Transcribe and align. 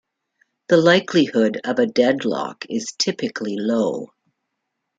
The 0.69 0.77
likelihood 0.77 1.61
of 1.63 1.77
a 1.77 1.85
deadlock 1.85 2.65
is 2.67 2.87
typically 2.97 3.55
low. 3.55 4.07